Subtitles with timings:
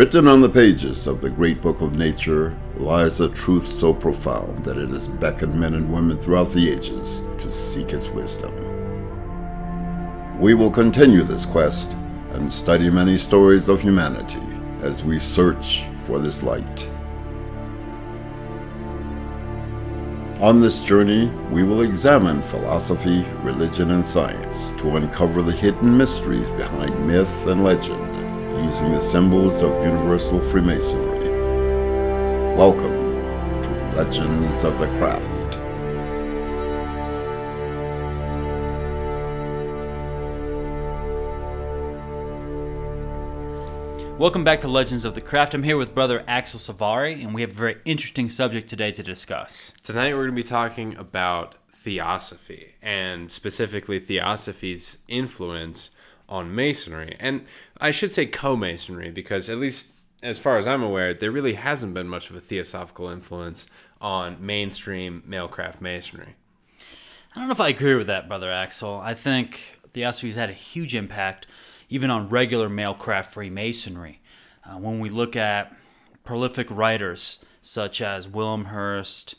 [0.00, 4.64] Written on the pages of the great book of nature lies a truth so profound
[4.64, 8.50] that it has beckoned men and women throughout the ages to seek its wisdom.
[10.40, 11.98] We will continue this quest
[12.30, 14.40] and study many stories of humanity
[14.80, 16.90] as we search for this light.
[20.40, 26.50] On this journey, we will examine philosophy, religion, and science to uncover the hidden mysteries
[26.52, 28.09] behind myth and legend
[28.62, 31.30] using the symbols of universal Freemasonry.
[32.54, 32.92] Welcome
[33.62, 35.56] to Legends of the Craft.
[44.18, 45.54] Welcome back to Legends of the Craft.
[45.54, 49.02] I'm here with brother Axel Savari, and we have a very interesting subject today to
[49.02, 49.72] discuss.
[49.82, 55.88] Tonight we're going to be talking about theosophy, and specifically theosophy's influence
[56.30, 57.16] on masonry.
[57.20, 57.44] And
[57.80, 59.88] I should say co masonry, because at least
[60.22, 63.66] as far as I'm aware, there really hasn't been much of a theosophical influence
[64.00, 66.36] on mainstream male craft masonry.
[67.34, 69.00] I don't know if I agree with that, brother Axel.
[69.00, 71.46] I think theosophy has had a huge impact
[71.88, 74.20] even on regular male craft Freemasonry.
[74.64, 75.74] Uh, when we look at
[76.24, 79.34] prolific writers such as Wilmshurst,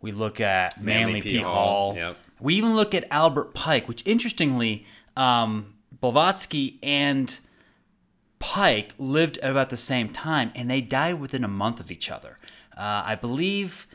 [0.00, 1.30] we look at Manly, Manly P.
[1.30, 1.38] P.
[1.38, 1.54] Hall.
[1.54, 2.16] Hall, yep.
[2.40, 7.38] We even look at Albert Pike, which interestingly, um, Blavatsky and
[8.38, 12.10] Pike lived at about the same time, and they died within a month of each
[12.10, 12.36] other.
[12.76, 13.86] Uh, I believe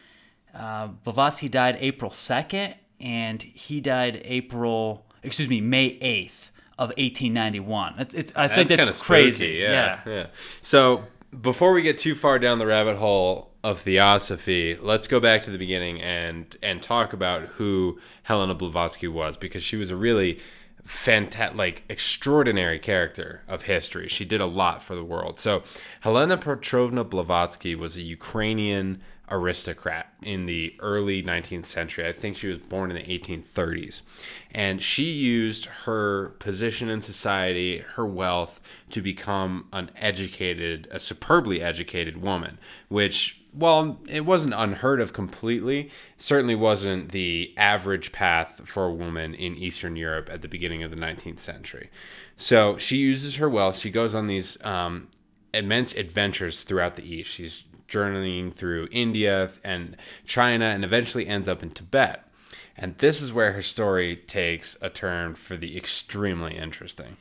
[0.53, 7.95] uh, Blavatsky died April 2nd, and he died April, excuse me, May 8th of 1891.
[7.99, 9.59] It's, it's, I think that's, kinda crazy.
[9.59, 10.27] spooky, yeah, yeah.
[10.61, 11.03] So
[11.41, 15.51] before we get too far down the rabbit hole of theosophy, let's go back to
[15.51, 20.39] the beginning and and talk about who Helena Blavatsky was because she was a really
[20.83, 24.07] fantastic, like extraordinary character of history.
[24.07, 25.39] She did a lot for the world.
[25.39, 25.63] So
[26.01, 29.01] Helena Petrovna Blavatsky was a Ukrainian
[29.33, 32.07] aristocrat in the early 19th century.
[32.07, 34.03] I think she was born in the 1830s.
[34.51, 38.61] And she used her position in society, her wealth,
[38.91, 45.89] to become an educated, a superbly educated woman, which, well, it wasn't unheard of completely,
[46.15, 50.91] certainly wasn't the average path for a woman in Eastern Europe at the beginning of
[50.91, 51.89] the 19th century.
[52.35, 55.07] So she uses her wealth, she goes on these um,
[55.55, 57.31] immense adventures throughout the East.
[57.31, 59.95] She's journeying through India and
[60.25, 62.27] China and eventually ends up in Tibet.
[62.75, 67.17] And this is where her story takes a turn for the extremely interesting.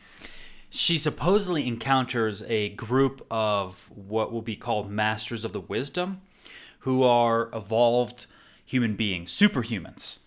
[0.71, 6.23] She supposedly encounters a group of what will be called masters of the wisdom,
[6.81, 8.25] who are evolved
[8.65, 10.21] human beings, superhumans,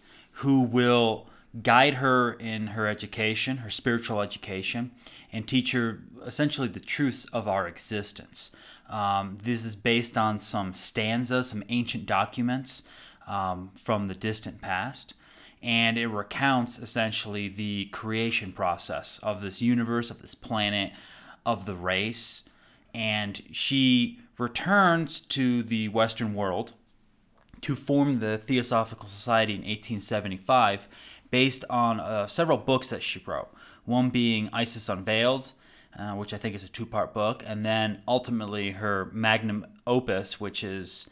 [0.44, 1.28] who will
[1.64, 4.92] guide her in her education, her spiritual education,
[5.34, 8.56] and teach her essentially the truths of our existence.
[8.90, 12.84] Um, this is based on some stanzas, some ancient documents
[13.28, 15.16] um, from the distant past
[15.66, 20.92] and it recounts essentially the creation process of this universe, of this planet,
[21.44, 22.44] of the race.
[22.94, 26.74] And she returns to the Western world
[27.62, 30.88] to form the Theosophical Society in 1875
[31.32, 33.50] based on uh, several books that she wrote.
[33.86, 35.52] One being Isis Unveiled,
[35.98, 40.40] uh, which I think is a two part book, and then ultimately her magnum opus,
[40.40, 41.10] which is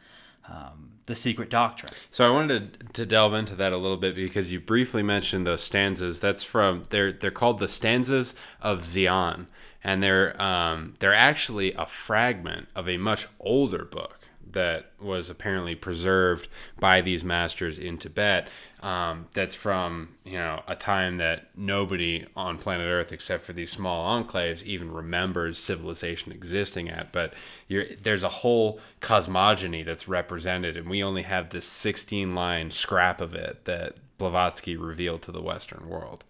[0.47, 1.93] um, The Secret Doctrine.
[2.11, 5.47] So I wanted to, to delve into that a little bit because you briefly mentioned
[5.47, 6.19] those stanzas.
[6.19, 9.47] That's from they're they're called the stanzas of Dzyan,
[9.83, 14.19] and they're um, they're actually a fragment of a much older book
[14.51, 16.47] that was apparently preserved
[16.79, 18.47] by these masters in Tibet.
[18.83, 23.71] Um, that's from you know a time that nobody on planet Earth, except for these
[23.71, 27.13] small enclaves, even remembers civilization existing at.
[27.13, 27.33] But
[27.69, 33.33] there's a whole cosmogony that's represented, and we only have this 16 line scrap of
[33.33, 36.25] it that Blavatsky revealed to the Western world.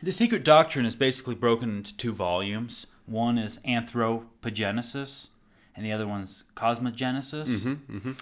[0.00, 2.86] The Secret Doctrine is basically broken into two volumes.
[3.06, 5.28] One is Anthropogenesis,
[5.74, 7.48] and the other one's Cosmogenesis.
[7.48, 8.12] Mm-hmm, mm-hmm.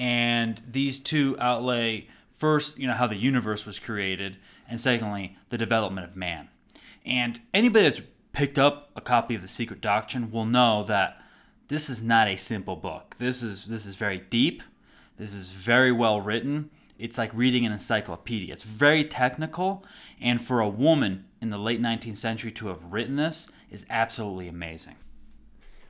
[0.00, 2.06] And these two outlay
[2.36, 4.36] first, you know, how the universe was created,
[4.68, 6.48] and secondly, the development of man.
[7.04, 8.02] And anybody that's
[8.32, 11.20] picked up a copy of the Secret Doctrine will know that
[11.68, 13.16] this is not a simple book.
[13.18, 14.62] This is this is very deep.
[15.18, 16.70] This is very well written.
[16.98, 18.52] It's like reading an encyclopedia.
[18.52, 19.84] It's very technical,
[20.20, 24.48] and for a woman in the late 19th century to have written this is absolutely
[24.48, 24.96] amazing.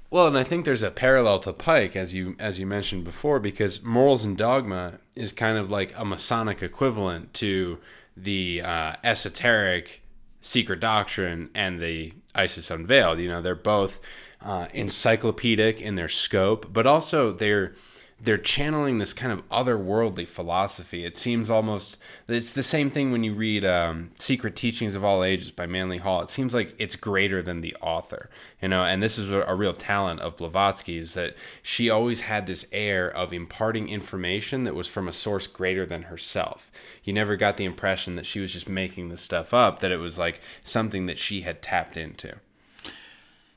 [0.08, 3.40] Well, and I think there's a parallel to Pike, as you as you mentioned before,
[3.40, 7.78] because Morals and Dogma is kind of like a Masonic equivalent to
[8.16, 10.02] the uh, esoteric
[10.40, 13.18] Secret Doctrine and the Isis Unveiled.
[13.20, 14.00] You know, they're both
[14.40, 17.74] uh, encyclopedic in their scope, but also they're
[18.18, 21.04] they're channeling this kind of otherworldly philosophy.
[21.04, 25.22] It seems almost it's the same thing when you read um, "Secret Teachings of All
[25.22, 26.22] Ages" by Manly Hall.
[26.22, 28.30] It seems like it's greater than the author,
[28.60, 28.84] you know.
[28.84, 33.08] And this is a, real talent of Blavatsky is that she always had this air
[33.08, 36.70] of imparting information that was from a source greater than herself.
[37.04, 39.98] You never got the impression that she was just making this stuff up; that it
[39.98, 42.36] was like something that she had tapped into.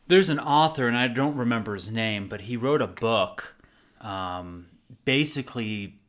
[0.07, 3.55] There's an author, and I don't remember his name, but he wrote a book
[4.01, 4.67] um,
[5.05, 5.99] basically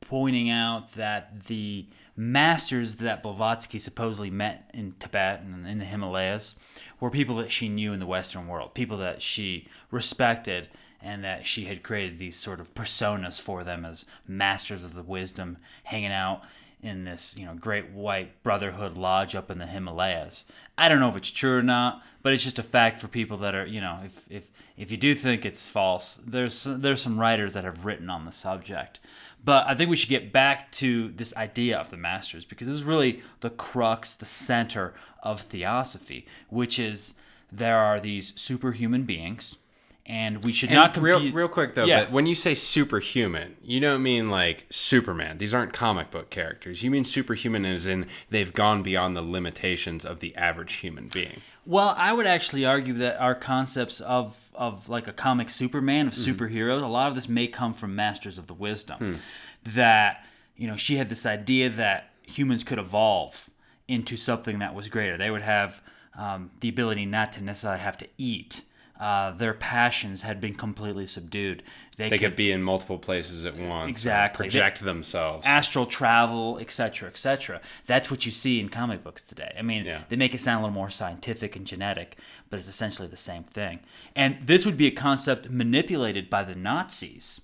[0.00, 1.86] pointing out that the
[2.16, 6.54] masters that Blavatsky supposedly met in Tibet and in the Himalayas
[7.00, 10.68] were people that she knew in the Western world, people that she respected,
[11.02, 15.02] and that she had created these sort of personas for them as masters of the
[15.02, 16.42] wisdom, hanging out
[16.82, 20.44] in this you know great white brotherhood lodge up in the Himalayas.
[20.78, 23.36] I don't know if it's true or not, but it's just a fact for people
[23.38, 27.18] that are you know if if if you do think it's false, there's there's some
[27.18, 29.00] writers that have written on the subject.
[29.44, 32.76] But I think we should get back to this idea of the masters because this
[32.76, 37.14] is really the crux, the center of theosophy, which is
[37.50, 39.58] there are these superhuman beings
[40.06, 41.22] and we should And not confuse.
[41.24, 42.04] real, real quick though, Yeah.
[42.04, 45.38] but when you say superhuman, you don't mean like Superman.
[45.38, 46.82] These aren't comic book characters.
[46.82, 51.40] You mean superhuman as in they've gone beyond the limitations of the average human being.
[51.64, 56.14] Well, I would actually argue that our concepts of of like a comic Superman of
[56.14, 59.18] superheroes, a lot of this may come from Masters of the Wisdom.
[59.64, 60.24] That
[60.56, 63.50] you know, she had this idea that humans could evolve
[63.88, 65.16] into something that was greater.
[65.18, 65.82] They would have
[66.16, 68.62] um, the ability not to necessarily have to eat.
[68.98, 71.62] Uh, their passions had been completely subdued.
[71.96, 73.90] They could be in multiple places at once.
[73.90, 74.44] Exactly.
[74.46, 75.46] Project themselves.
[75.46, 77.60] astral travel, etc., etc.
[77.86, 79.54] That's what you see in comic books today.
[79.58, 80.02] I mean, Yeah.
[80.08, 82.16] they make it sound a little more scientific and genetic,
[82.50, 83.80] but it's essentially the same thing.
[84.14, 87.42] And this would be a concept manipulated by the Nazis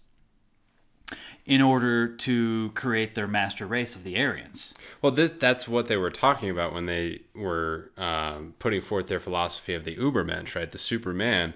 [1.44, 4.74] in order to create their master race of the Aryans.
[5.00, 9.20] Well, th- that's what they were talking about when they were um, putting forth their
[9.20, 10.70] philosophy of the Ubermensch, right?
[10.70, 11.54] The Superman.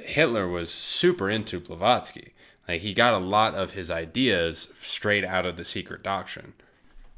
[0.00, 2.32] Hitler was super into Blavatsky.
[2.66, 6.54] Like he got a lot of his ideas straight out of the secret doctrine.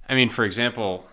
[0.09, 1.07] I mean, for example,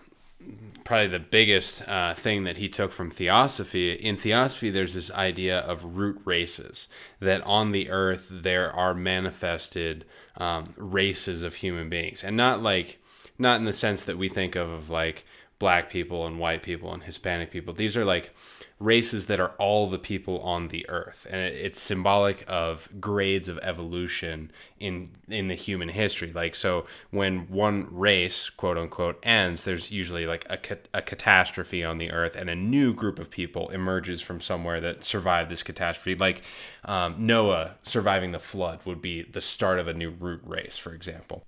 [0.84, 5.58] probably the biggest uh, thing that he took from theosophy in theosophy there's this idea
[5.60, 6.88] of root races
[7.18, 10.04] that on the earth there are manifested
[10.36, 12.24] um, races of human beings.
[12.24, 12.98] And not like
[13.38, 15.24] not in the sense that we think of of like
[15.58, 17.74] black people and white people and hispanic people.
[17.74, 18.34] These are like
[18.78, 21.26] races that are all the people on the earth.
[21.30, 26.30] And it's symbolic of grades of evolution in in the human history.
[26.32, 30.58] Like so when one race quote unquote ends there's usually like a,
[30.92, 35.04] a catastrophe on the earth and a new group of people emerges from somewhere that
[35.04, 36.14] survived this catastrophe.
[36.14, 36.42] Like
[36.84, 40.92] um, noah surviving the flood would be the start of a new root race for
[40.92, 41.44] example.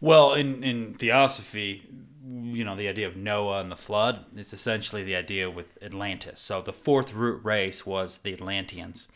[0.00, 1.88] Well, in, in theosophy,
[2.28, 6.40] you know, the idea of Noah and the flood is essentially the idea with Atlantis.
[6.40, 9.08] So the fourth root race was the Atlanteans.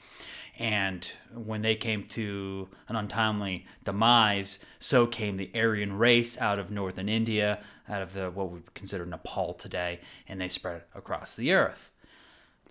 [0.58, 6.70] And when they came to an untimely demise, so came the Aryan race out of
[6.70, 11.52] northern India, out of the what we consider Nepal today, and they spread across the
[11.52, 11.90] earth.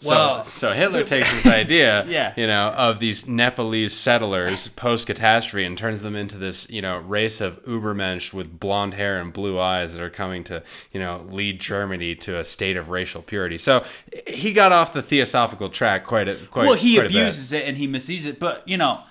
[0.01, 2.33] So, so Hitler takes this idea, Yeah.
[2.37, 6.97] you know, of these Nepalese settlers post catastrophe and turns them into this, you know,
[6.99, 10.63] race of Ubermensch with blonde hair and blue eyes that are coming to,
[10.93, 13.57] you know, lead Germany to a state of racial purity.
[13.57, 13.83] So
[14.25, 16.65] he got off the theosophical track quite a quite.
[16.67, 19.01] well, he quite abuses it and he misuses it, but you know,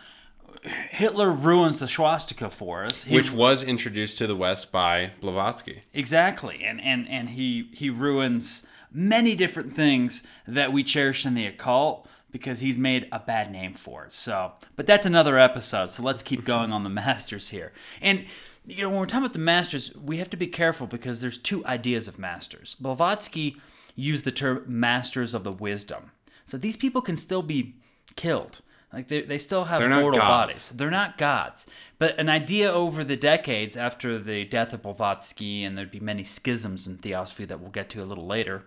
[0.90, 3.04] Hitler ruins the swastika for us.
[3.04, 5.82] He which was introduced to the West by Blavatsky.
[5.94, 11.46] Exactly, and and and he he ruins many different things that we cherish in the
[11.46, 14.12] occult because he's made a bad name for it.
[14.12, 15.90] So, but that's another episode.
[15.90, 17.72] So let's keep going on the masters here.
[18.00, 18.26] And
[18.66, 21.38] you know, when we're talking about the masters, we have to be careful because there's
[21.38, 22.76] two ideas of masters.
[22.78, 23.56] Blavatsky
[23.96, 26.12] used the term masters of the wisdom.
[26.44, 27.76] So these people can still be
[28.16, 28.60] killed.
[28.92, 30.70] Like they, they still have They're mortal bodies.
[30.74, 31.66] They're not gods.
[31.98, 36.24] But an idea over the decades after the death of Blavatsky, and there'd be many
[36.24, 38.64] schisms in theosophy that we'll get to a little later,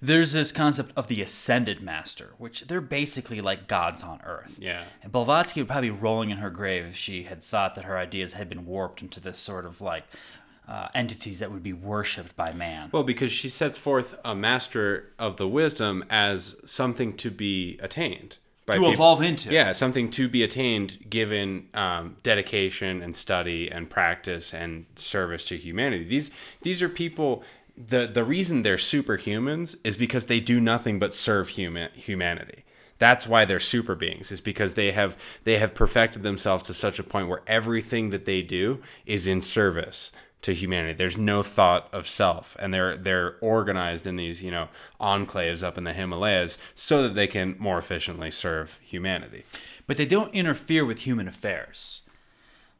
[0.00, 4.58] there's this concept of the ascended master, which they're basically like gods on earth.
[4.60, 4.84] Yeah.
[5.02, 7.96] And Blavatsky would probably be rolling in her grave if she had thought that her
[7.96, 10.04] ideas had been warped into this sort of like
[10.68, 12.88] uh, entities that would be worshipped by man.
[12.92, 18.38] Well, because she sets forth a master of the wisdom as something to be attained.
[18.64, 19.52] By To evolve into.
[19.52, 25.56] Yeah, something to be attained given um, dedication and study and practice and service to
[25.56, 26.04] humanity.
[26.04, 26.30] These
[26.62, 27.42] these are people.
[27.76, 32.64] The the reason they're superhumans is because they do nothing but serve human humanity.
[32.98, 36.98] That's why they're super beings, is because they have they have perfected themselves to such
[36.98, 40.12] a point where everything that they do is in service
[40.42, 40.92] to humanity.
[40.92, 44.68] There's no thought of self, and they're they're organized in these you know
[45.00, 49.44] enclaves up in the Himalayas so that they can more efficiently serve humanity.
[49.86, 52.02] But they don't interfere with human affairs.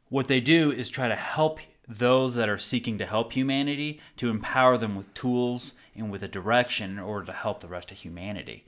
[0.09, 4.29] What they do is try to help those that are seeking to help humanity to
[4.29, 7.97] empower them with tools and with a direction in order to help the rest of
[7.97, 8.63] humanity.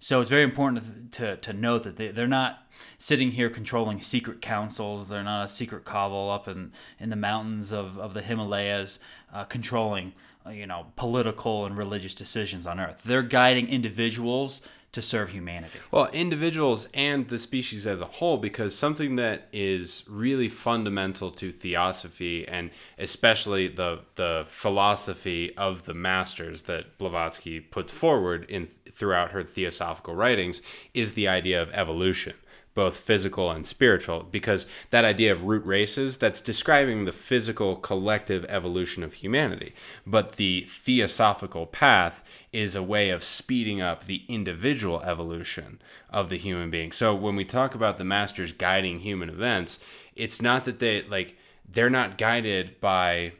[0.00, 2.62] So it's very important to, to, note that they, they're not
[2.98, 5.08] sitting here controlling secret councils.
[5.08, 9.00] They're not a secret cabal up in, in the mountains of, of the Himalayas
[9.32, 10.12] uh, controlling,
[10.46, 13.02] uh, you know, political and religious decisions on Earth.
[13.02, 14.60] They're guiding individuals
[14.92, 15.78] to serve humanity.
[15.90, 21.52] Well, individuals and the species as a whole, because something that is really fundamental to
[21.52, 29.32] theosophy and especially the the philosophy of the masters that Blavatsky puts forward in throughout
[29.32, 30.62] her theosophical writings
[30.94, 32.34] is the idea of evolution
[32.78, 38.44] both physical and spiritual, because that idea of root races, that's describing the physical collective
[38.48, 39.74] evolution of humanity.
[40.06, 46.38] But the theosophical path is a way of speeding up the individual evolution of the
[46.38, 46.92] human being.
[46.92, 49.78] So when we talk about the masters guiding human events,
[50.14, 51.36] it's not that they like
[51.68, 53.32] they're not guided by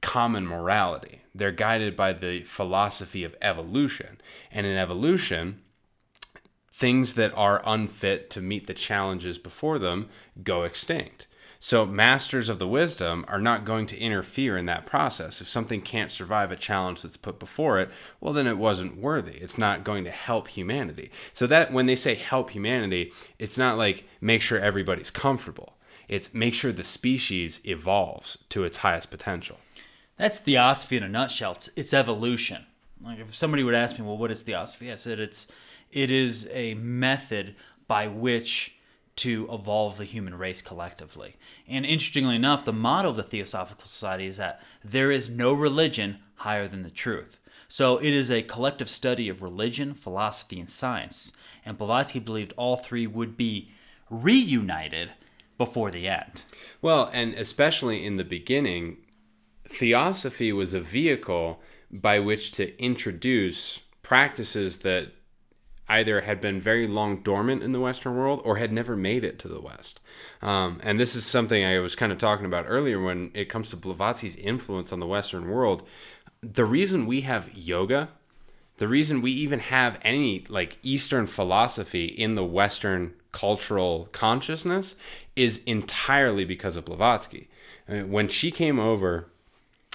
[0.00, 1.22] common morality.
[1.34, 4.20] They're guided by the philosophy of evolution.
[4.50, 5.62] And in evolution,
[6.72, 10.08] things that are unfit to meet the challenges before them
[10.42, 11.26] go extinct.
[11.64, 15.40] So, masters of the wisdom are not going to interfere in that process.
[15.40, 17.88] If something can't survive a challenge that's put before it,
[18.20, 19.38] well, then it wasn't worthy.
[19.38, 21.10] It's not going to help humanity.
[21.32, 26.34] So, that when they say help humanity, it's not like make sure everybody's comfortable, it's
[26.34, 29.56] make sure the species evolves to its highest potential.
[30.18, 31.52] That's theosophy in a nutshell.
[31.52, 32.66] It's, it's evolution.
[33.02, 34.92] Like if somebody would ask me, well, what is theosophy?
[34.92, 35.48] I said it's
[35.90, 37.56] it is a method
[37.88, 38.73] by which
[39.16, 41.36] to evolve the human race collectively.
[41.68, 46.18] And interestingly enough, the motto of the Theosophical Society is that there is no religion
[46.36, 47.38] higher than the truth.
[47.68, 51.32] So it is a collective study of religion, philosophy, and science.
[51.64, 53.70] And Blavatsky believed all three would be
[54.10, 55.12] reunited
[55.56, 56.42] before the end.
[56.82, 58.98] Well, and especially in the beginning,
[59.68, 65.12] theosophy was a vehicle by which to introduce practices that
[65.88, 69.38] either had been very long dormant in the Western world or had never made it
[69.40, 70.00] to the West.
[70.40, 73.68] Um, and this is something I was kind of talking about earlier when it comes
[73.70, 75.82] to Blavatsky's influence on the Western world.
[76.42, 78.08] The reason we have yoga,
[78.78, 84.96] the reason we even have any like Eastern philosophy in the Western cultural consciousness
[85.36, 87.48] is entirely because of Blavatsky.
[87.88, 89.28] I mean, when she came over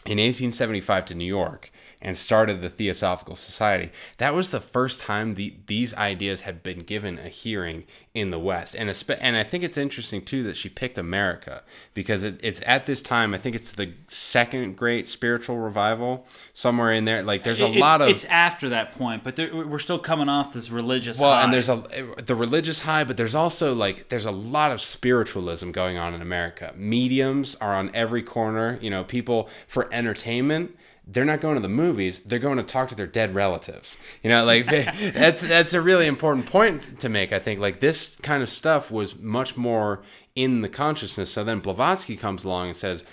[0.05, 5.33] in 1875 to New York and started the Theosophical Society, that was the first time
[5.33, 8.75] the, these ideas had been given a hearing in the West.
[8.75, 8.89] And,
[9.19, 11.63] and I think it's interesting, too, that she picked America
[11.93, 16.93] because it, it's at this time, I think it's the second great spiritual revival, somewhere
[16.93, 17.21] in there.
[17.21, 18.09] Like, there's a it's, lot of.
[18.09, 21.43] It's after that point, but there, we're still coming off this religious well, high.
[21.43, 21.83] and there's a
[22.23, 26.21] the religious high, but there's also like there's a lot of spiritualism going on in
[26.21, 26.73] America.
[26.75, 28.79] Mediums are on every corner.
[28.81, 30.77] You know, people for entertainment
[31.11, 33.97] they're not going to the movies they're going to talk to their dead relatives.
[34.23, 37.59] You know like that's that's a really important point to make i think.
[37.59, 40.01] Like this kind of stuff was much more
[40.35, 41.31] in the consciousness.
[41.31, 43.03] So then blavatsky comes along and says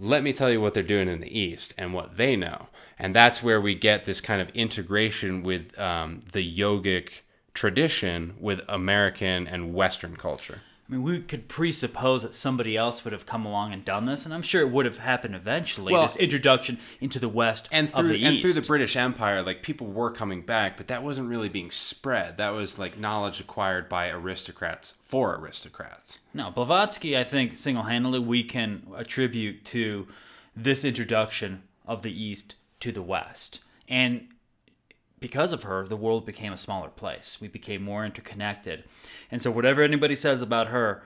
[0.00, 2.68] let me tell you what they're doing in the east and what they know.
[3.00, 7.22] And that's where we get this kind of integration with um, the yogic
[7.58, 13.12] tradition with american and western culture I mean, we could presuppose that somebody else would
[13.12, 15.92] have come along and done this, and I'm sure it would have happened eventually.
[15.92, 18.42] Well, this introduction into the West and through of the and East.
[18.42, 22.38] through the British Empire, like people were coming back, but that wasn't really being spread.
[22.38, 26.20] That was like knowledge acquired by aristocrats for aristocrats.
[26.32, 30.08] No, Blavatsky, I think single-handedly we can attribute to
[30.56, 34.28] this introduction of the East to the West, and
[35.20, 37.38] because of her, the world became a smaller place.
[37.40, 38.84] We became more interconnected.
[39.30, 41.02] And so, whatever anybody says about her,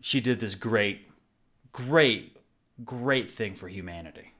[0.00, 1.08] she did this great,
[1.72, 2.36] great,
[2.84, 4.32] great thing for humanity.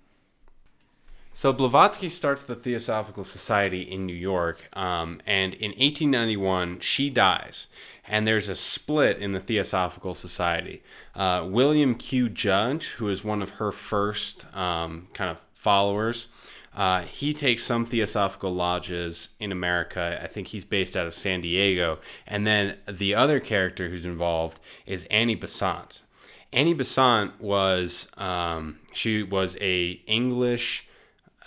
[1.37, 7.69] So Blavatsky starts the Theosophical Society in New York, um, and in 1891 she dies,
[8.09, 10.83] and there's a split in the Theosophical Society.
[11.15, 12.31] Uh, William Q.
[12.31, 16.29] Judge, who is one of her first um, kind of followers,
[16.76, 20.21] uh, he takes some theosophical lodges in America.
[20.23, 21.99] I think he's based out of San Diego.
[22.26, 26.02] And then the other character who's involved is Annie Besant.
[26.52, 30.87] Annie Besant was um, she was a English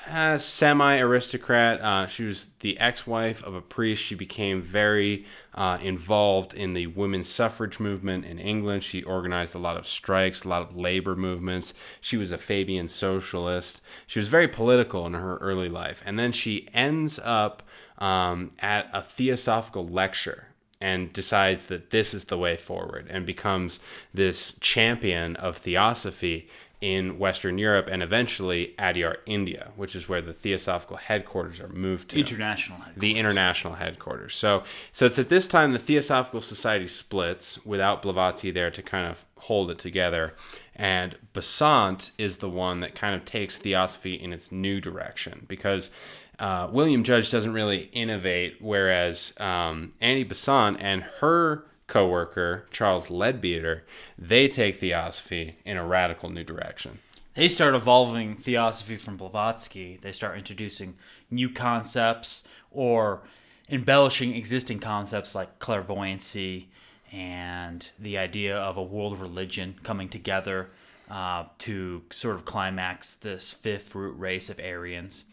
[0.07, 1.81] a semi aristocrat.
[1.81, 4.03] Uh, she was the ex wife of a priest.
[4.03, 8.83] She became very uh, involved in the women's suffrage movement in England.
[8.83, 11.73] She organized a lot of strikes, a lot of labor movements.
[12.01, 13.81] She was a Fabian socialist.
[14.07, 16.01] She was very political in her early life.
[16.05, 17.63] And then she ends up
[17.97, 20.47] um, at a theosophical lecture
[20.81, 23.79] and decides that this is the way forward and becomes
[24.13, 26.47] this champion of theosophy
[26.81, 32.09] in Western Europe and eventually Adyar, India, which is where the Theosophical headquarters are moved
[32.11, 32.19] to.
[32.19, 33.01] International headquarters.
[33.01, 34.35] The international headquarters.
[34.35, 39.07] So, so it's at this time the Theosophical Society splits without Blavatsky there to kind
[39.07, 40.33] of hold it together,
[40.75, 45.91] and Besant is the one that kind of takes Theosophy in its new direction because.
[46.37, 53.83] Uh, William Judge doesn't really innovate, whereas um, Annie Besant and her co-worker Charles Leadbeater,
[54.17, 56.99] they take theosophy in a radical new direction.
[57.33, 59.99] They start evolving theosophy from Blavatsky.
[60.01, 60.95] They start introducing
[61.29, 63.21] new concepts or
[63.69, 66.69] embellishing existing concepts like clairvoyancy
[67.11, 70.69] and the idea of a world religion coming together
[71.09, 75.23] uh, to sort of climax this fifth root race of Aryans.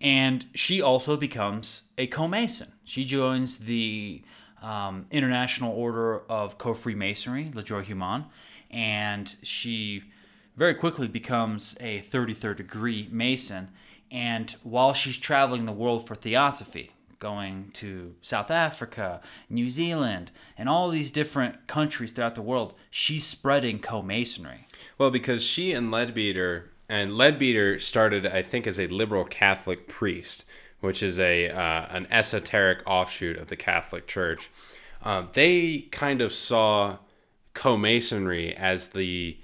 [0.00, 2.72] And she also becomes a co-mason.
[2.84, 4.22] She joins the
[4.62, 8.26] um, International Order of Co-Freemasonry, Le Droit Humain,
[8.70, 10.04] and she
[10.56, 13.68] very quickly becomes a 33rd degree Mason.
[14.10, 20.68] And while she's traveling the world for theosophy, going to South Africa, New Zealand, and
[20.68, 24.66] all these different countries throughout the world, she's spreading co-masonry.
[24.98, 30.44] Well, because she and Leadbeater, and Leadbeater started, I think, as a liberal Catholic priest,
[30.80, 34.50] which is a uh, an esoteric offshoot of the Catholic Church.
[35.02, 36.98] Uh, they kind of saw
[37.54, 39.38] co-masonry as the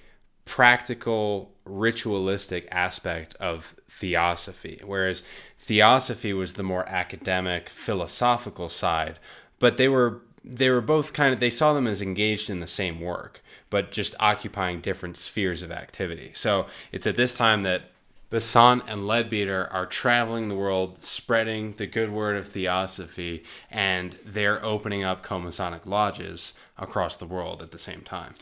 [0.44, 5.24] practical ritualistic aspect of theosophy whereas
[5.58, 9.18] theosophy was the more academic philosophical side
[9.58, 12.66] but they were they were both kind of they saw them as engaged in the
[12.66, 17.90] same work but just occupying different spheres of activity so it's at this time that
[18.28, 24.64] Besant and Leadbeater are traveling the world, spreading the good word of theosophy, and they're
[24.64, 28.34] opening up co-Masonic lodges across the world at the same time.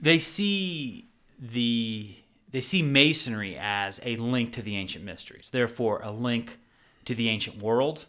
[0.00, 2.14] They see the
[2.50, 6.58] they see masonry as a link to the ancient mysteries, therefore a link
[7.06, 8.04] to the ancient world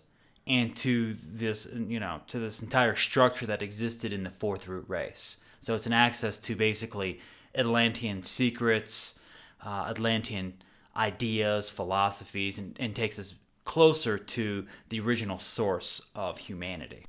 [0.46, 4.86] and to this you know to this entire structure that existed in the fourth root
[4.88, 5.38] race.
[5.60, 7.20] So it's an access to basically
[7.56, 9.16] Atlantean secrets,
[9.66, 10.56] uh, Atlantean
[10.96, 17.06] ideas, philosophies, and, and takes us closer to the original source of humanity.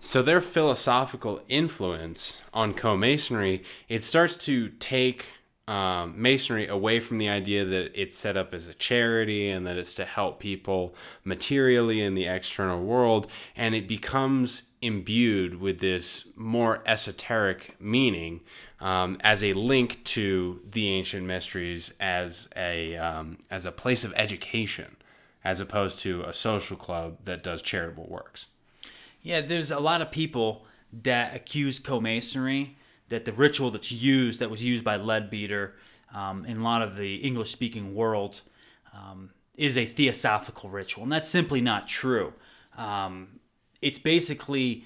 [0.00, 5.26] So their philosophical influence on co-masonry, it starts to take
[5.66, 9.78] um, masonry away from the idea that it's set up as a charity and that
[9.78, 16.26] it's to help people materially in the external world, and it becomes imbued with this
[16.36, 18.40] more esoteric meaning
[18.80, 24.12] um, as a link to the ancient mysteries as a um, as a place of
[24.16, 24.96] education,
[25.42, 28.46] as opposed to a social club that does charitable works.
[29.22, 30.66] Yeah, there's a lot of people
[31.02, 32.76] that accuse co-masonry
[33.08, 35.74] that the ritual that's used that was used by Leadbeater
[36.14, 38.42] um, in a lot of the English speaking world
[38.92, 42.32] um, is a theosophical ritual, and that's simply not true.
[42.76, 43.40] Um,
[43.80, 44.84] it's basically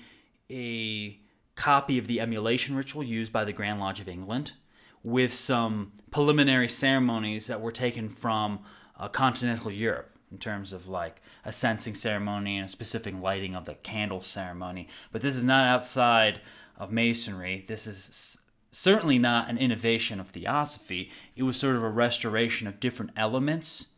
[0.50, 1.18] a
[1.58, 4.52] copy of the emulation ritual used by the Grand Lodge of England
[5.02, 8.60] with some preliminary ceremonies that were taken from
[8.96, 13.64] uh, continental Europe in terms of like a censing ceremony and a specific lighting of
[13.64, 14.86] the candle ceremony.
[15.10, 16.40] But this is not outside
[16.76, 17.64] of Masonry.
[17.66, 18.38] This is
[18.70, 21.10] certainly not an innovation of theosophy.
[21.34, 23.88] It was sort of a restoration of different elements.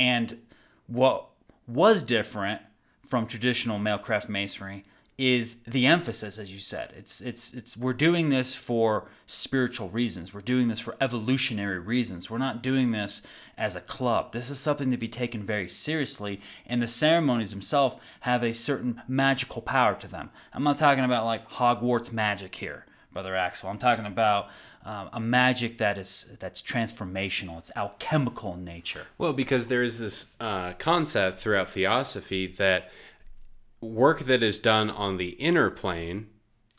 [0.00, 0.40] And
[0.88, 1.28] what
[1.68, 2.60] was different
[3.06, 4.84] from traditional male craft masonry
[5.16, 6.92] is the emphasis as you said.
[6.96, 10.34] It's it's it's we're doing this for spiritual reasons.
[10.34, 12.28] We're doing this for evolutionary reasons.
[12.28, 13.22] We're not doing this
[13.56, 14.32] as a club.
[14.32, 19.02] This is something to be taken very seriously and the ceremonies themselves have a certain
[19.06, 20.30] magical power to them.
[20.52, 23.70] I'm not talking about like hogwarts magic here brother axel.
[23.70, 24.48] I'm talking about
[24.84, 27.58] um, a magic that is that's transformational.
[27.58, 29.06] It's alchemical in nature.
[29.16, 32.90] Well because there is this uh, concept throughout theosophy that
[33.84, 36.28] work that is done on the inner plane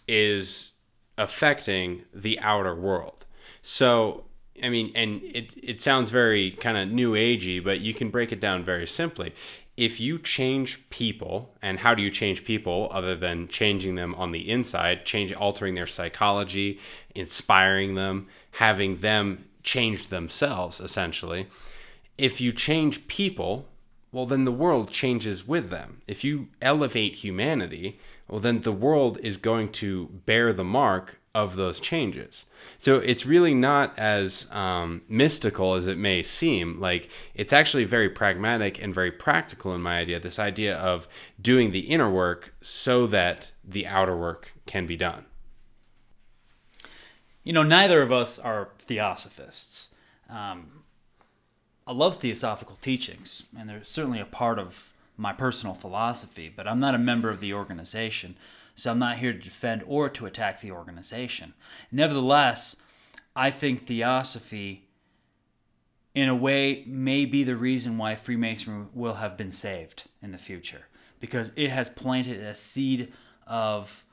[0.08, 0.72] is
[1.18, 3.26] affecting the outer world.
[3.62, 4.26] So,
[4.62, 8.32] I mean, and it, it sounds very kind of new agey, but you can break
[8.32, 9.34] it down very simply.
[9.78, 14.32] If you change people, and how do you change people other than changing them on
[14.32, 16.80] the inside, change altering their psychology,
[17.14, 21.48] inspiring them, having them change themselves essentially.
[22.18, 23.68] if you change people,
[24.16, 26.02] well, then the world changes with them.
[26.08, 28.00] If you elevate humanity,
[28.30, 32.46] well, then the world is going to bear the mark of those changes.
[32.78, 36.80] So it's really not as um, mystical as it may seem.
[36.80, 40.18] Like it's actually very pragmatic and very practical in my idea.
[40.22, 41.10] This idea of
[41.42, 45.26] doing the inner work so that the outer work can be done.
[47.44, 49.90] You know, neither of us are theosophists.
[50.30, 50.75] Um,
[51.88, 56.80] I love theosophical teachings, and they're certainly a part of my personal philosophy, but I'm
[56.80, 58.38] not a member of the organization,
[58.76, 61.54] so I'm not here to defend or to attack the organization.
[61.92, 62.76] Nevertheless,
[63.36, 64.88] I think theosophy,
[66.16, 70.38] in a way, may be the reason why Freemasonry will have been saved in the
[70.38, 70.88] future,
[71.20, 73.14] because it has planted a seed
[73.46, 74.04] of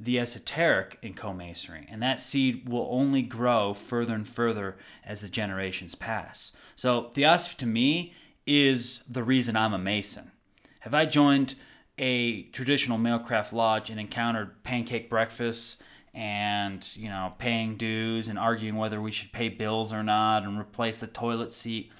[0.00, 5.28] the esoteric in co-masonry and that seed will only grow further and further as the
[5.28, 6.52] generations pass.
[6.74, 8.14] So theosophy to me
[8.46, 10.32] is the reason i'm a mason.
[10.80, 11.54] Have i joined
[11.98, 15.82] a traditional male craft lodge and encountered pancake breakfasts
[16.14, 20.58] and you know paying dues and arguing whether we should pay bills or not and
[20.58, 21.92] replace the toilet seat?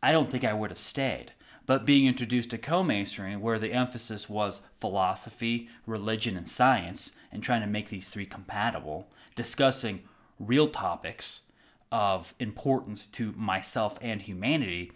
[0.00, 1.32] I don't think i would have stayed.
[1.66, 7.60] But being introduced to co-masonry where the emphasis was philosophy religion and science and trying
[7.60, 10.02] to make these three compatible, discussing
[10.38, 11.42] real topics
[11.90, 14.92] of importance to myself and humanity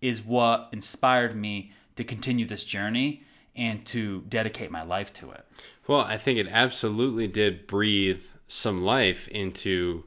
[0.00, 3.22] is what inspired me to continue this journey
[3.54, 5.44] and to dedicate my life to it.
[5.86, 10.04] Well, I think it absolutely did breathe some life into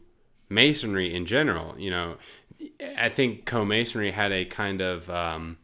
[0.49, 1.79] masonry in general.
[1.79, 2.17] You know,
[2.97, 5.57] I think co-masonry had a kind of um,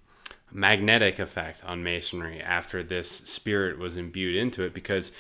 [0.52, 5.12] magnetic effect on masonry after this spirit was imbued into it because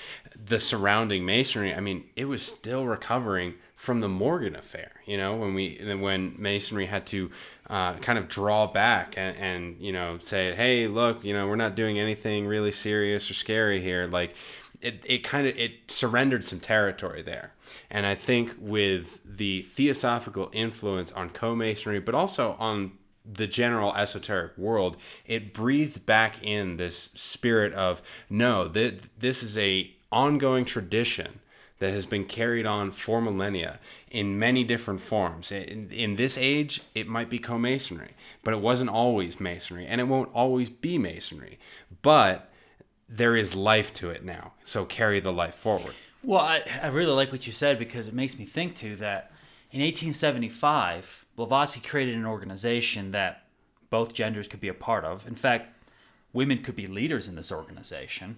[0.46, 5.36] the surrounding masonry i mean it was still recovering from the morgan affair you know
[5.36, 7.32] when we when masonry had to
[7.72, 11.56] uh, kind of draw back and, and you know say hey look you know we're
[11.56, 14.08] not doing anything really serious or scary here.
[14.08, 14.36] Like
[14.82, 17.54] it, it kind of it surrendered some territory there.
[17.90, 22.92] And i think with the theosophical influence on co-masonry but also on
[23.26, 29.58] the general esoteric world, it breathed back in this spirit of no, th- this is
[29.58, 31.40] a ongoing tradition
[31.80, 33.80] that has been carried on for millennia
[34.12, 35.52] in many different forms.
[35.52, 38.12] In, in this age, it might be co-masonry,
[38.44, 41.58] but it wasn't always masonry, and it won't always be masonry.
[42.04, 42.52] But
[43.10, 45.96] there is life to it now, so carry the life forward.
[46.24, 49.32] Well, I, I really like what you said because it makes me think too that
[49.72, 53.48] in 1875 Blavatsky created an organization that
[53.90, 55.28] both genders could be a part of.
[55.28, 55.70] In fact,
[56.34, 58.38] women could be leaders in this organization.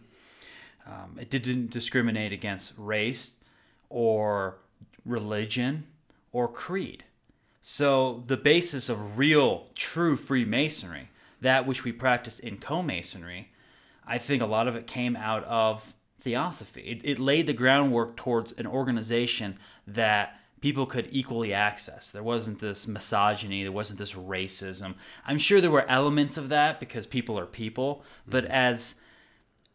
[0.85, 3.35] Um, it didn't discriminate against race
[3.89, 4.57] or
[5.05, 5.85] religion
[6.31, 7.05] or creed.
[7.61, 13.51] So, the basis of real, true Freemasonry, that which we practice in co-masonry,
[14.05, 16.81] I think a lot of it came out of theosophy.
[16.81, 22.09] It, it laid the groundwork towards an organization that people could equally access.
[22.09, 24.95] There wasn't this misogyny, there wasn't this racism.
[25.27, 28.53] I'm sure there were elements of that because people are people, but mm-hmm.
[28.53, 28.95] as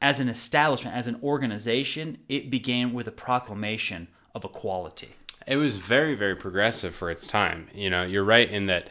[0.01, 5.11] as an establishment, as an organization, it began with a proclamation of equality.
[5.46, 7.68] It was very very progressive for its time.
[7.74, 8.88] You know, you're right in that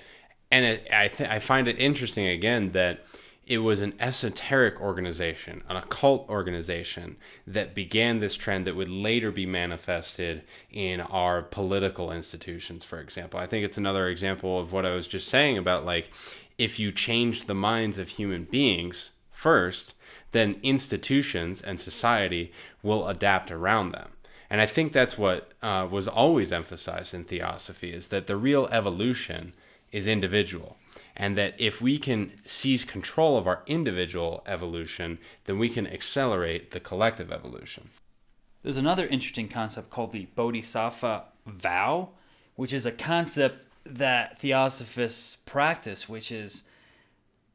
[0.51, 3.07] and it, I th- I find it interesting again that
[3.47, 7.15] it was an esoteric organization, an occult organization
[7.47, 13.39] that began this trend that would later be manifested in our political institutions, for example.
[13.39, 16.11] I think it's another example of what I was just saying about like
[16.57, 19.93] if you change the minds of human beings first,
[20.33, 22.51] then institutions and society
[22.83, 24.09] will adapt around them.
[24.49, 28.67] And I think that's what uh, was always emphasized in theosophy is that the real
[28.71, 29.53] evolution
[29.93, 30.75] is individual
[31.17, 36.71] and that if we can seize control of our individual evolution, then we can accelerate
[36.71, 37.89] the collective evolution.
[38.61, 42.09] There's another interesting concept called the Bodhisattva vow,
[42.55, 46.63] which is a concept that theosophists practice, which is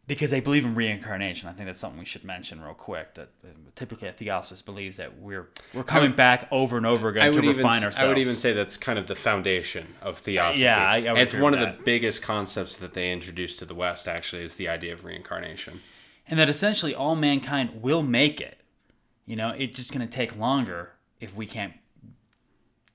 [0.07, 1.49] because they believe in reincarnation.
[1.49, 3.15] I think that's something we should mention real quick.
[3.15, 7.09] That uh, typically a theosophist believes that we're we're coming would, back over and over
[7.09, 7.99] again to refine even, ourselves.
[7.99, 10.65] I would even say that's kind of the foundation of theosophy.
[10.65, 11.79] yeah, I, I it's one of that.
[11.79, 14.09] the biggest concepts that they introduced to the West.
[14.09, 15.81] Actually, is the idea of reincarnation,
[16.27, 18.59] and that essentially all mankind will make it.
[19.25, 21.75] You know, it's just going to take longer if we can't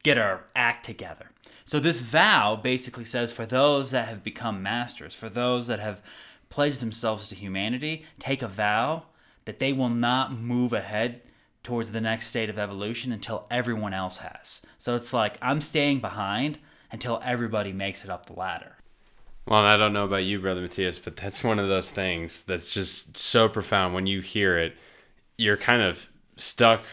[0.04, 1.32] get our act together.
[1.64, 6.02] So this vow basically says for those that have become masters, for those that have
[6.50, 9.04] pledge themselves to humanity, take a vow
[9.46, 11.22] that they will not move ahead
[11.64, 14.62] towards the next state of evolution until everyone else has.
[14.78, 16.60] So it's like I'm staying behind
[16.92, 18.78] until everybody makes it up the ladder.
[19.46, 22.74] Well, I don't know about you, brother Matthias, but that's one of those things that's
[22.74, 23.94] just so profound.
[23.94, 24.76] When you hear it,
[25.38, 26.84] you're kind of stuck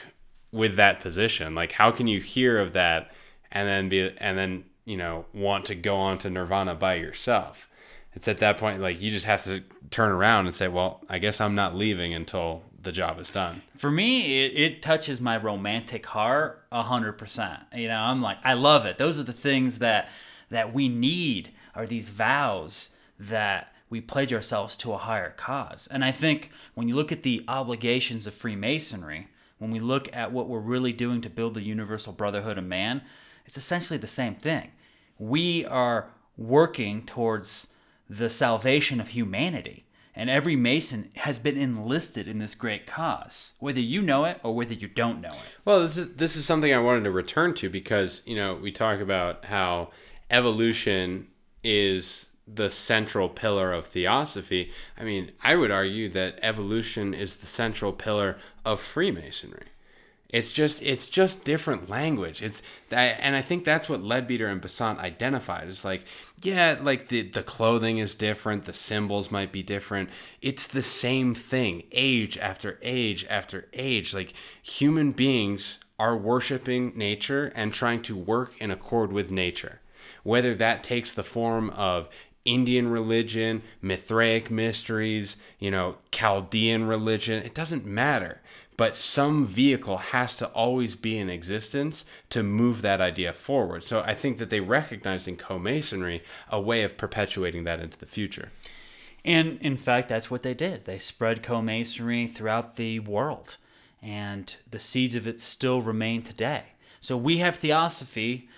[0.53, 1.55] with that position.
[1.55, 3.13] Like, how can you hear of that
[3.51, 7.69] and then be and then you know want to go on to Nirvana by yourself?
[8.15, 11.19] It's at that point like you just have to turn around and say, "Well, I
[11.19, 15.37] guess I'm not leaving until the job is done." For me, it, it touches my
[15.37, 17.61] romantic heart a hundred percent.
[17.75, 18.99] You know, I'm like, I love it.
[18.99, 20.09] Those are the things that
[20.51, 25.89] that we need are these vows that we pledge ourselves to a higher cause.
[25.91, 30.33] And I think when you look at the obligations of Freemasonry, when we look at
[30.33, 33.03] what we're really doing to build the universal brotherhood of man,
[33.47, 34.73] it's essentially the same thing.
[35.19, 37.69] We are working towards
[38.09, 39.87] the salvation of humanity.
[40.17, 44.55] And every Mason has been enlisted in this great cause, whether you know it or
[44.55, 45.41] whether you don't know it.
[45.65, 48.71] Well, this is this is something I wanted to return to because you know we
[48.71, 49.91] talk about how
[50.31, 51.27] evolution
[51.65, 54.71] is the central pillar of theosophy.
[54.99, 59.67] I mean, I would argue that evolution is the central pillar of Freemasonry.
[60.35, 62.43] It's just it's just different language.
[62.43, 65.69] It's that, and I think that's what Leadbeater and Besant identified.
[65.69, 66.05] It's like,
[66.43, 70.11] yeah, like the the clothing is different, the symbols might be different.
[70.43, 74.13] It's the same thing, age after age after age.
[74.13, 79.83] Like human beings are worshiping nature and trying to work in accord with nature.
[80.25, 82.09] Whether that takes the form of
[82.45, 88.41] Indian religion, Mithraic mysteries, you know, Chaldean religion, it doesn't matter
[88.77, 93.83] but some vehicle has to always be in existence to move that idea forward.
[93.83, 98.07] So I think that they recognized in co-masonry a way of perpetuating that into the
[98.07, 98.51] future.
[99.25, 100.85] And in fact, that's what they did.
[100.85, 103.57] They spread co-masonry throughout the world,
[104.03, 106.65] and the seeds of it still remain today.
[107.01, 108.49] So we have theosophy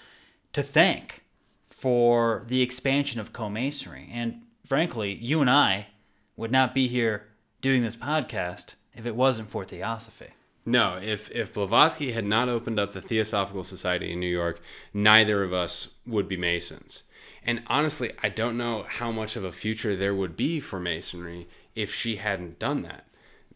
[0.52, 1.22] to thank
[1.68, 4.08] for the expansion of co-masonry.
[4.12, 5.88] And frankly, you and I
[6.36, 7.28] would not be here
[7.60, 10.30] doing this podcast if it wasn't for Theosophy.
[10.64, 14.60] No, if if Blavatsky had not opened up the Theosophical Society in New York,
[14.92, 17.04] neither of us would be Masons.
[17.44, 21.46] And honestly, I don't know how much of a future there would be for Masonry
[21.76, 23.06] if she hadn't done that.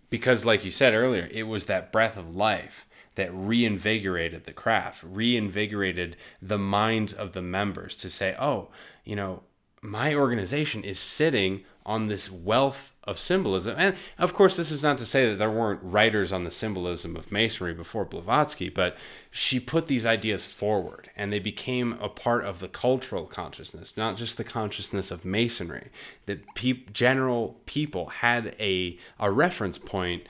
[0.08, 5.02] Because, like you said earlier, it was that breath of life that reinvigorated the craft,
[5.02, 8.68] reinvigorated the minds of the members to say, oh,
[9.04, 9.42] you know,
[9.82, 13.74] my organization is sitting on this wealth of symbolism.
[13.76, 17.16] And of course, this is not to say that there weren't writers on the symbolism
[17.16, 18.96] of Masonry before Blavatsky, but
[19.32, 24.16] she put these ideas forward and they became a part of the cultural consciousness, not
[24.16, 25.88] just the consciousness of Masonry.
[26.26, 30.22] That pe- general people had a, a reference point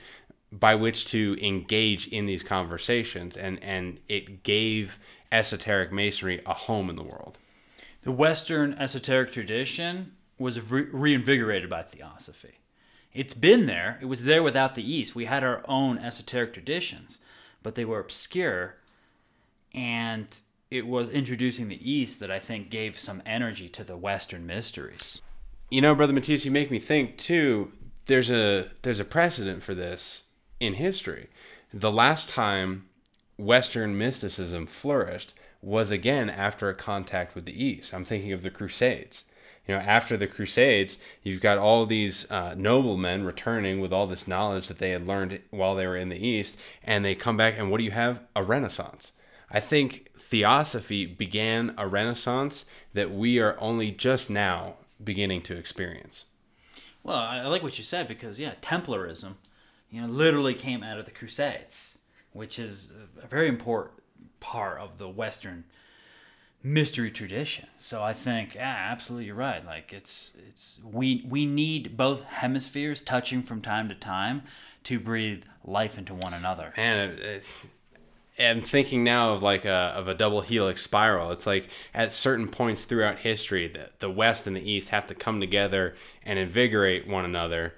[0.51, 4.97] by which to engage in these conversations, and, and it gave
[5.31, 7.37] esoteric Masonry a home in the world.
[8.01, 12.59] The Western esoteric tradition was re- reinvigorated by Theosophy.
[13.13, 13.99] It's been there.
[14.01, 15.15] It was there without the East.
[15.15, 17.19] We had our own esoteric traditions,
[17.61, 18.75] but they were obscure.
[19.73, 20.27] And
[20.69, 25.21] it was introducing the East that I think gave some energy to the Western mysteries.
[25.69, 27.71] You know, brother Matthias, you make me think too.
[28.05, 30.23] There's a there's a precedent for this
[30.59, 31.29] in history.
[31.73, 32.89] The last time
[33.37, 37.93] Western mysticism flourished was again after a contact with the East.
[37.93, 39.23] I'm thinking of the Crusades
[39.67, 44.27] you know, after the Crusades, you've got all these uh, noblemen returning with all this
[44.27, 47.57] knowledge that they had learned while they were in the East, and they come back,
[47.57, 48.21] and what do you have?
[48.35, 49.11] A Renaissance.
[49.51, 56.25] I think Theosophy began a Renaissance that we are only just now beginning to experience.
[57.03, 59.35] Well, I like what you said because yeah, Templarism,
[59.89, 61.97] you know, literally came out of the Crusades,
[62.31, 63.95] which is a very important
[64.39, 65.65] part of the Western
[66.63, 67.67] mystery tradition.
[67.75, 69.65] So I think, yeah, absolutely, you're right.
[69.65, 74.43] Like it's it's we we need both hemispheres touching from time to time
[74.83, 76.73] to breathe life into one another.
[76.75, 77.67] And it's,
[78.37, 81.31] and thinking now of like a of a double helix spiral.
[81.31, 85.15] It's like at certain points throughout history, the the West and the East have to
[85.15, 87.75] come together and invigorate one another,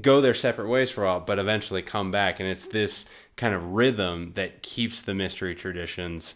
[0.00, 2.40] go their separate ways for a while, but eventually come back.
[2.40, 6.34] And it's this kind of rhythm that keeps the mystery traditions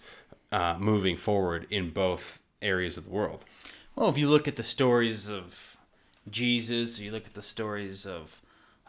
[0.54, 3.44] uh, moving forward in both areas of the world.
[3.96, 5.76] Well, if you look at the stories of
[6.30, 8.40] Jesus, you look at the stories of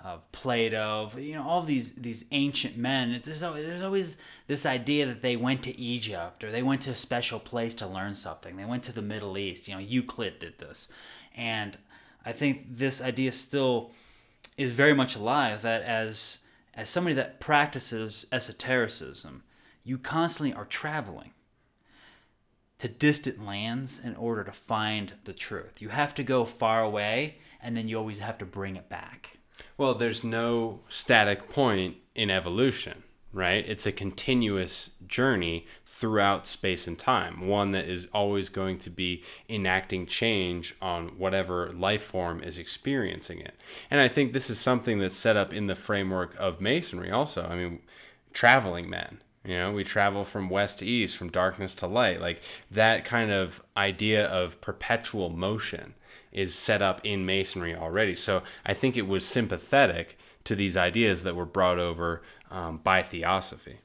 [0.04, 3.10] of Plato, of, you know, all these these ancient men.
[3.10, 6.82] It's, there's, always, there's always this idea that they went to Egypt or they went
[6.82, 8.58] to a special place to learn something.
[8.58, 9.68] They went to the Middle East.
[9.68, 10.90] You know, Euclid did this,
[11.36, 11.80] and
[12.24, 13.92] I think this idea still
[14.56, 15.64] is very much alive.
[15.64, 16.42] That as
[16.76, 19.42] as somebody that practices esotericism,
[19.84, 21.32] you constantly are traveling
[22.80, 25.82] to distant lands in order to find the truth.
[25.82, 29.38] You have to go far away and then you always have to bring it back.
[29.78, 33.64] Well, there's no static point in evolution, right?
[33.68, 39.24] It's a continuous journey throughout space and time, one that is always going to be
[39.50, 43.56] enacting change on whatever life form is experiencing it.
[43.90, 47.46] And I think this is something that's set up in the framework of masonry also.
[47.46, 47.80] I mean,
[48.34, 52.20] traveling men, you know, we travel from west to east, from darkness to light.
[52.22, 55.94] Like that kind of idea of perpetual motion
[56.32, 58.16] is set up in masonry already.
[58.16, 63.02] So I think it was sympathetic to these ideas that were brought over um, by
[63.02, 63.80] theosophy.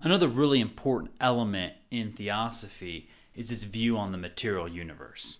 [0.00, 5.38] Another really important element in theosophy is its view on the material universe.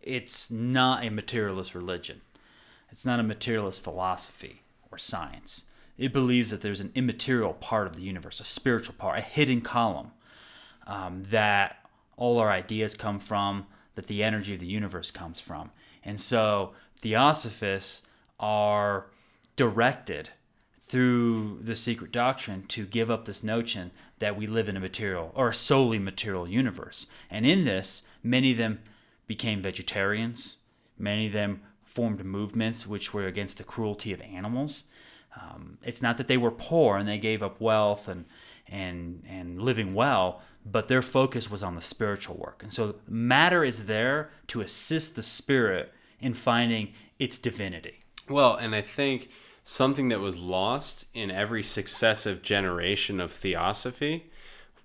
[0.00, 2.22] It's not a materialist religion,
[2.90, 5.64] it's not a materialist philosophy or science.
[5.98, 9.60] It believes that there's an immaterial part of the universe, a spiritual part, a hidden
[9.60, 10.12] column
[10.86, 11.84] um, that
[12.16, 15.70] all our ideas come from, that the energy of the universe comes from.
[16.04, 18.02] And so theosophists
[18.38, 19.06] are
[19.56, 20.30] directed
[20.80, 25.32] through the secret doctrine to give up this notion that we live in a material
[25.34, 27.06] or a solely material universe.
[27.30, 28.80] And in this, many of them
[29.26, 30.56] became vegetarians,
[30.98, 34.84] many of them formed movements which were against the cruelty of animals.
[35.36, 38.24] Um, it's not that they were poor and they gave up wealth and
[38.66, 42.62] and and living well, but their focus was on the spiritual work.
[42.62, 48.00] And so matter is there to assist the spirit in finding its divinity.
[48.28, 49.30] Well, and I think
[49.62, 54.30] something that was lost in every successive generation of theosophy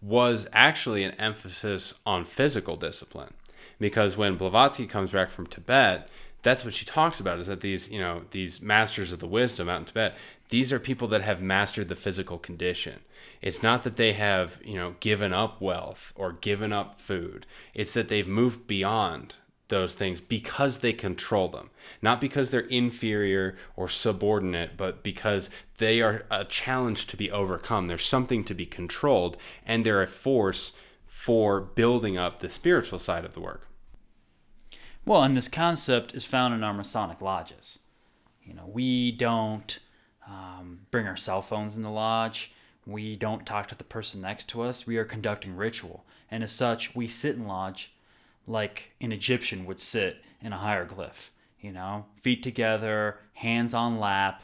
[0.01, 3.33] was actually an emphasis on physical discipline.
[3.79, 6.09] Because when Blavatsky comes back from Tibet,
[6.43, 9.69] that's what she talks about is that these, you know, these masters of the wisdom
[9.69, 10.15] out in Tibet,
[10.49, 12.99] these are people that have mastered the physical condition.
[13.41, 17.45] It's not that they have, you know, given up wealth or given up food.
[17.73, 19.37] It's that they've moved beyond
[19.69, 21.69] those things because they control them.
[22.01, 27.87] Not because they're inferior or subordinate, but because they are a challenge to be overcome.
[27.87, 30.73] There's something to be controlled, and they're a force
[31.05, 33.67] for building up the spiritual side of the work.
[35.05, 37.79] Well, and this concept is found in our Masonic lodges.
[38.41, 39.79] You know, we don't
[40.25, 42.53] um, bring our cell phones in the lodge.
[42.85, 44.87] We don't talk to the person next to us.
[44.87, 46.05] We are conducting ritual.
[46.31, 47.93] And as such, we sit in lodge
[48.47, 51.31] like an Egyptian would sit in a hieroglyph.
[51.59, 54.43] You know, feet together, hands on lap,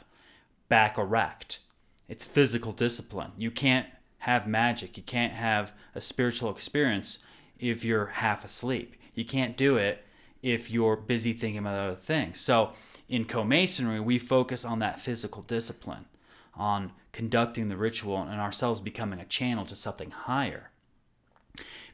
[0.68, 1.60] back erect.
[2.06, 3.32] It's physical discipline.
[3.38, 3.86] You can't
[4.18, 4.98] have magic.
[4.98, 7.18] You can't have a spiritual experience
[7.58, 8.96] if you're half asleep.
[9.14, 10.04] You can't do it
[10.42, 12.40] if you're busy thinking about other things.
[12.40, 12.72] So,
[13.10, 16.06] in co-masonry we focus on that physical discipline
[16.54, 20.70] on conducting the ritual and ourselves becoming a channel to something higher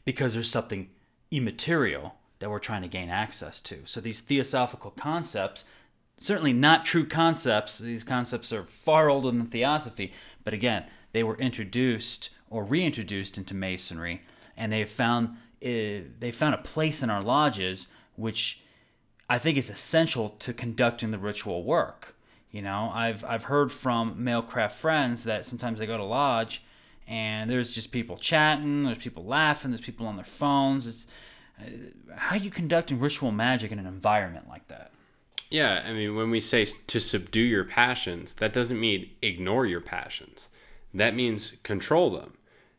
[0.04, 0.90] because there's something
[1.30, 5.64] immaterial that we're trying to gain access to so these theosophical concepts
[6.18, 10.12] certainly not true concepts these concepts are far older than theosophy
[10.44, 14.22] but again they were introduced or reintroduced into masonry
[14.56, 15.28] and they found
[15.64, 18.62] uh, they found a place in our lodges which
[19.28, 22.14] I think is essential to conducting the ritual work.
[22.50, 26.62] You know, I've I've heard from male craft friends that sometimes they go to lodge
[27.06, 30.86] and there's just people chatting, there's people laughing, there's people on their phones.
[30.86, 31.06] It's
[31.60, 31.64] uh,
[32.14, 34.92] how are you conducting ritual magic in an environment like that?
[35.50, 39.80] Yeah, I mean, when we say to subdue your passions, that doesn't mean ignore your
[39.80, 40.48] passions.
[40.92, 42.36] That means control them.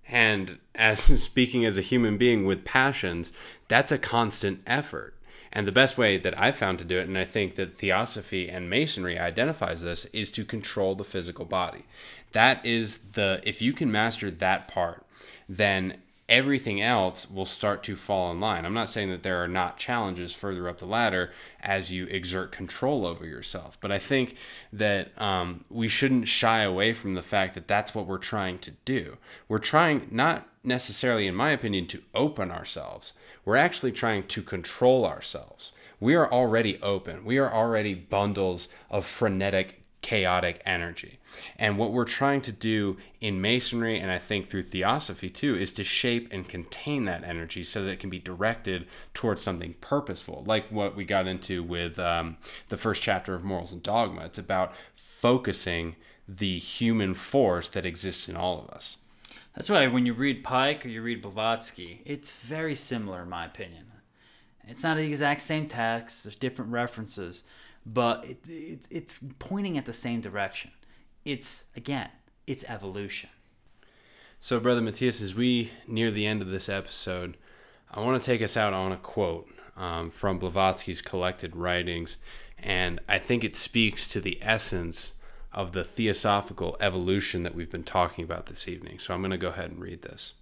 [0.08, 3.32] And as speaking as a human being with passions,
[3.68, 5.17] that's a constant effort.
[5.52, 8.50] And the best way that I've found to do it, and I think that Theosophy
[8.50, 11.86] and Masonry identifies this, is to control the physical body.
[12.34, 15.06] That is the, if you can master that part,
[15.48, 15.98] then
[16.30, 18.66] everything else will start to fall in line.
[18.66, 21.32] I'm not saying that there are not challenges further up the ladder
[21.62, 24.36] as you exert control over yourself, but I think
[24.74, 28.72] that um, we shouldn't shy away from the fact that that's what we're trying to
[28.84, 29.18] do.
[29.48, 33.14] We're trying, not necessarily, in my opinion, to open ourselves,
[33.48, 35.72] we're actually trying to control ourselves.
[36.02, 37.24] We are already open.
[37.24, 41.20] We are already bundles of frenetic, chaotic energy.
[41.56, 45.72] And what we're trying to do in Masonry, and I think through Theosophy too, is
[45.74, 50.44] to shape and contain that energy so that it can be directed towards something purposeful,
[50.46, 52.36] like what we got into with um,
[52.68, 54.26] the first chapter of Morals and Dogma.
[54.26, 55.96] It's about focusing
[56.28, 58.98] the human force that exists in all of us.
[59.58, 63.44] That's why when you read Pike or you read Blavatsky, it's very similar in my
[63.44, 63.92] opinion.
[64.68, 66.24] It's not the exact same text.
[66.24, 67.44] There's different references,
[67.84, 70.70] but it, it, it's pointing at the same direction.
[71.26, 72.10] It's again,
[72.46, 73.32] it's evolution.
[74.40, 77.36] So, brother Matthias, as we near the end of this episode,
[77.90, 82.20] I want to take us out on a quote um, from Blavatsky's collected writings,
[82.60, 85.14] and I think it speaks to the essence
[85.52, 89.00] of the theosophical evolution that we've been talking about this evening.
[89.00, 90.34] So I'm going to go ahead and read this.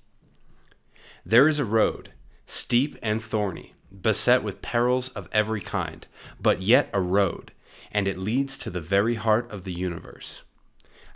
[1.25, 2.11] There is a road,
[2.45, 6.05] steep and thorny, beset with perils of every kind,
[6.41, 7.51] but yet a road,
[7.91, 10.43] and it leads to the very heart of the universe.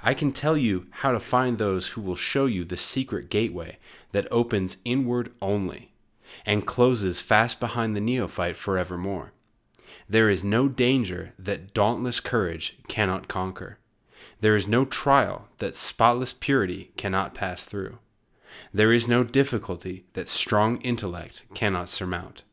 [0.01, 3.77] I can tell you how to find those who will show you the secret gateway
[4.13, 5.91] that opens inward only
[6.45, 9.33] and closes fast behind the neophyte forevermore.
[10.07, 13.79] There is no danger that dauntless courage cannot conquer.
[14.41, 17.99] There is no trial that spotless purity cannot pass through.
[18.73, 22.43] There is no difficulty that strong intellect cannot surmount.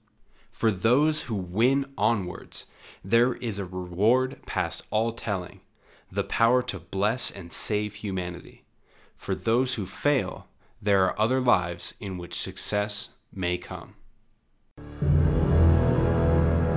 [0.50, 2.66] For those who win onwards,
[3.04, 5.60] there is a reward past all telling
[6.10, 8.64] the power to bless and save humanity.
[9.16, 10.46] For those who fail,
[10.80, 13.96] there are other lives in which success may come.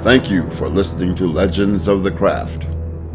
[0.01, 2.67] Thank you for listening to Legends of the Craft.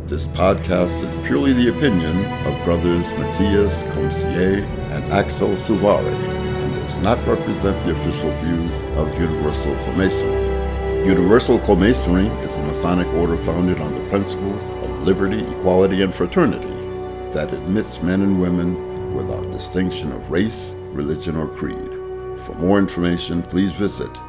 [0.07, 6.99] This podcast is purely the opinion of brothers Matthias Comsier and Axel Suvari and does
[6.99, 11.07] not represent the official views of Universal Comasonry.
[11.07, 16.68] Universal Comasonry is a Masonic order founded on the principles of liberty, equality, and fraternity
[17.32, 21.91] that admits men and women without distinction of race, religion, or creed.
[22.43, 24.20] For more information, please visit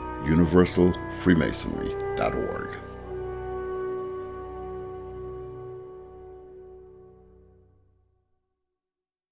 [2.16, 2.85] universalfreemasonry.org.